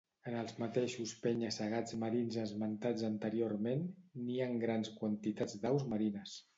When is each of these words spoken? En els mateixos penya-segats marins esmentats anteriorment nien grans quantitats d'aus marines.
En 0.29 0.35
els 0.43 0.53
mateixos 0.61 1.11
penya-segats 1.25 1.95
marins 2.05 2.39
esmentats 2.45 3.05
anteriorment 3.13 3.87
nien 4.31 4.61
grans 4.69 4.95
quantitats 4.99 5.65
d'aus 5.65 5.91
marines. 5.95 6.39